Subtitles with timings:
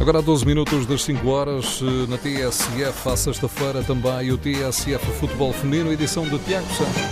[0.00, 5.04] Agora a 12 minutos das 5 horas, eh, na TSF, à sexta-feira também o TSF
[5.20, 7.02] Futebol Feminino, edição de Tiago Santos.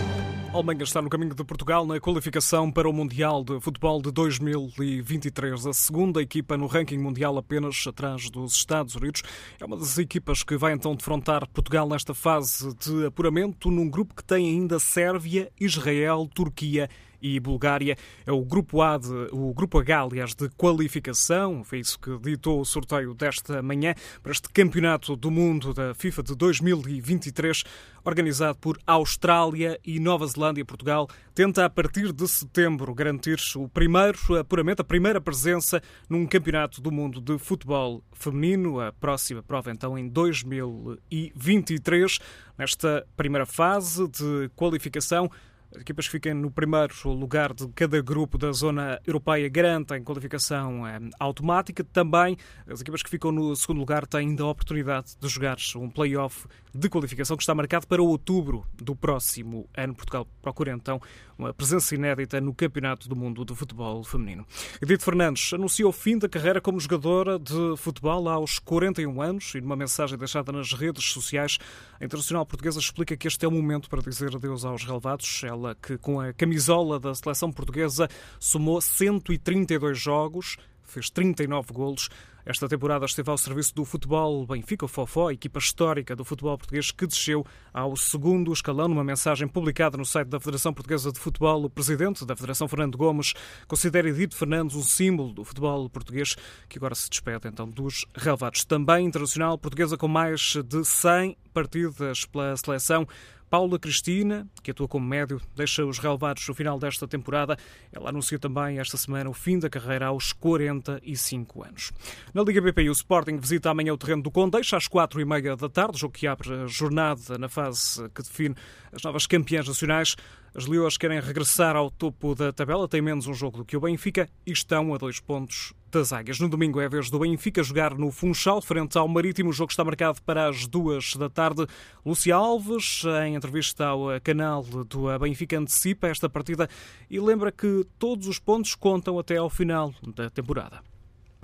[0.50, 4.10] A Alemanha está no caminho de Portugal na qualificação para o Mundial de Futebol de
[4.10, 5.66] 2023.
[5.66, 9.22] A segunda equipa no ranking mundial, apenas atrás dos Estados Unidos.
[9.60, 14.14] É uma das equipas que vai então defrontar Portugal nesta fase de apuramento, num grupo
[14.14, 17.07] que tem ainda Sérvia, Israel, Turquia e
[17.40, 17.96] Bulgária.
[18.26, 21.64] É o grupo A, de, o grupo H, aliás, de qualificação.
[21.64, 26.22] Foi isso que ditou o sorteio desta manhã para este Campeonato do Mundo da FIFA
[26.22, 27.64] de 2023,
[28.04, 30.62] organizado por Austrália e Nova Zelândia.
[30.64, 36.80] Portugal tenta, a partir de setembro, garantir o primeiro apuramento, a primeira presença num Campeonato
[36.80, 38.80] do Mundo de Futebol Feminino.
[38.80, 42.18] A próxima prova, então, em 2023.
[42.58, 45.30] Nesta primeira fase de qualificação,
[45.74, 50.86] as equipas que fiquem no primeiro lugar de cada grupo da zona europeia garantem qualificação
[50.86, 51.84] é, automática.
[51.84, 55.90] Também as equipas que ficam no segundo lugar têm ainda a oportunidade de jogar um
[55.90, 59.94] play-off de qualificação que está marcado para outubro do próximo ano.
[59.94, 61.00] Portugal procura então
[61.36, 64.46] uma presença inédita no Campeonato do Mundo de Futebol Feminino.
[64.82, 69.60] Edith Fernandes anunciou o fim da carreira como jogadora de futebol aos 41 anos e
[69.60, 71.58] numa mensagem deixada nas redes sociais,
[72.00, 75.42] a Internacional Portuguesa explica que este é o momento para dizer adeus aos relevados.
[75.44, 82.08] Ela que com a camisola da seleção portuguesa somou 132 jogos, fez 39 golos
[82.48, 87.06] esta temporada esteve ao serviço do futebol Benfica Fofó, equipa histórica do futebol português que
[87.06, 88.88] desceu ao segundo escalão.
[88.88, 92.96] Numa mensagem publicada no site da Federação Portuguesa de Futebol, o presidente da Federação, Fernando
[92.96, 93.34] Gomes,
[93.66, 96.36] considera Edito Fernandes um símbolo do futebol português
[96.70, 98.64] que agora se despede então dos relevados.
[98.64, 103.06] Também internacional portuguesa com mais de 100 partidas pela seleção.
[103.50, 107.56] Paula Cristina, que atua como médio, deixa os relevados no final desta temporada.
[107.90, 111.92] Ela anunciou também esta semana o fim da carreira aos 45 anos.
[112.34, 115.56] Na Liga BPI, o Sporting visita amanhã o terreno do Condeixa às 4 e meia
[115.56, 118.54] da tarde, jogo que abre a jornada na fase que define
[118.92, 120.14] as novas campeãs nacionais.
[120.54, 123.80] As Leões querem regressar ao topo da tabela, têm menos um jogo do que o
[123.80, 126.38] Benfica e estão a dois pontos das Águias.
[126.38, 129.50] No domingo é a vez do Benfica jogar no Funchal, frente ao Marítimo.
[129.50, 131.66] O jogo está marcado para as duas da tarde.
[132.04, 136.68] Lúcia Alves, em entrevista ao canal do Benfica, antecipa esta partida
[137.10, 140.80] e lembra que todos os pontos contam até ao final da temporada.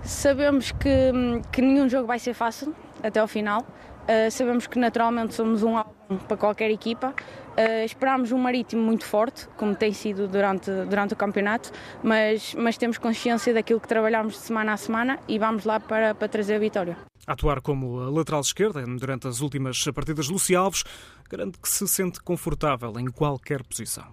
[0.03, 1.11] Sabemos que,
[1.51, 3.61] que nenhum jogo vai ser fácil até ao final.
[3.61, 5.94] Uh, sabemos que naturalmente somos um álbum
[6.27, 7.13] para qualquer equipa.
[7.57, 11.71] Uh, esperámos um marítimo muito forte, como tem sido durante, durante o campeonato,
[12.03, 16.13] mas, mas temos consciência daquilo que trabalhamos de semana a semana e vamos lá para,
[16.13, 16.97] para trazer a vitória.
[17.25, 20.83] Atuar como lateral esquerda durante as últimas partidas, Luci Alves
[21.29, 24.05] garante que se sente confortável em qualquer posição.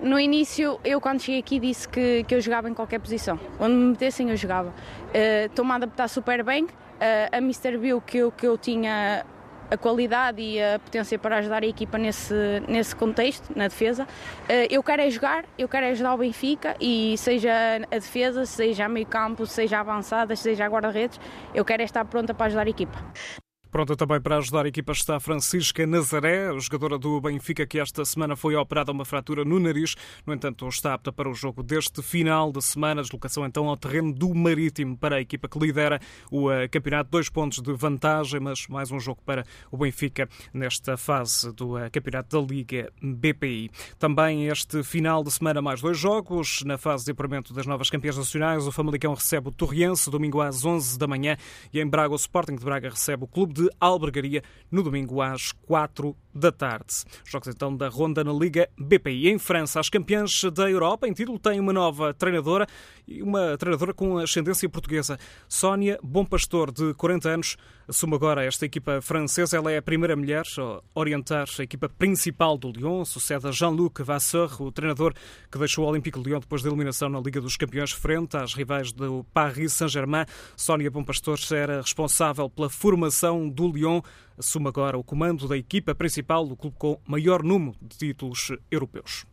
[0.00, 3.38] No início, eu quando cheguei aqui disse que, que eu jogava em qualquer posição.
[3.58, 4.68] Onde me metessem, eu jogava.
[4.70, 6.64] Uh, Estou-me a adaptar super bem.
[6.64, 6.68] Uh,
[7.32, 7.76] a Mr.
[7.76, 9.24] viu que eu, que eu tinha
[9.70, 12.34] a qualidade e a potência para ajudar a equipa nesse,
[12.68, 14.04] nesse contexto, na defesa.
[14.04, 17.52] Uh, eu quero é jogar, eu quero é ajudar o Benfica e seja
[17.90, 21.20] a defesa, seja a meio campo, seja avançada, seja a guarda-redes,
[21.54, 22.98] eu quero é estar pronta para ajudar a equipa.
[23.70, 28.34] Pronta também para ajudar a equipa está Francisca Nazaré, jogadora do Benfica que esta semana
[28.34, 29.94] foi operada uma fratura no nariz.
[30.26, 33.00] No entanto, está apta para o jogo deste final de semana.
[33.00, 36.00] Deslocação então ao terreno do Marítimo para a equipa que lidera
[36.32, 37.10] o eh, campeonato.
[37.12, 41.88] Dois pontos de vantagem, mas mais um jogo para o Benfica nesta fase do eh,
[41.90, 43.70] campeonato da Liga BPI.
[44.00, 46.64] Também este final de semana mais dois jogos.
[46.64, 50.64] Na fase de apuramento das novas campeãs nacionais, o Famalicão recebe o Torriense domingo às
[50.64, 51.36] 11 da manhã
[51.72, 55.20] e em Braga o Sporting de Braga recebe o Clube de de Albergaria no domingo
[55.20, 57.04] às 4 da tarde.
[57.24, 59.28] Jogos então da ronda na Liga BPI.
[59.28, 62.66] Em França, as campeãs da Europa em título têm uma nova treinadora
[63.06, 65.18] e uma treinadora com ascendência portuguesa.
[65.48, 67.56] Sónia Bom Pastor, de 40 anos,
[67.88, 69.56] assume agora esta equipa francesa.
[69.56, 73.04] Ela é a primeira mulher a orientar a equipa principal do Lyon.
[73.04, 75.12] Sucede a Jean-Luc Vasseur, o treinador
[75.50, 78.54] que deixou o Olympique de Lyon depois da eliminação na Liga dos Campeões frente às
[78.54, 80.24] rivais do Paris Saint-Germain.
[80.56, 84.00] Sónia Bom Pastor era responsável pela formação do Lyon
[84.40, 89.24] assume agora o comando da equipa principal do clube com maior número de títulos europeus.